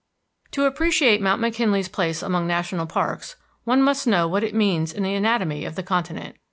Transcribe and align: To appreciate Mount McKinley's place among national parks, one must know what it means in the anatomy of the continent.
To 0.53 0.65
appreciate 0.65 1.21
Mount 1.21 1.41
McKinley's 1.41 1.87
place 1.87 2.23
among 2.23 2.47
national 2.47 2.87
parks, 2.87 3.35
one 3.65 3.83
must 3.83 4.07
know 4.07 4.27
what 4.27 4.43
it 4.43 4.55
means 4.55 4.91
in 4.91 5.03
the 5.03 5.13
anatomy 5.13 5.63
of 5.63 5.75
the 5.75 5.83
continent. 5.83 6.37